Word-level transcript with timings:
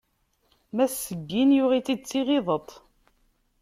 Mass 0.75 0.93
Seguin 1.05 1.49
yuɣ-itt-id 1.57 1.99
d 2.01 2.05
tiɣideṭ. 2.09 2.69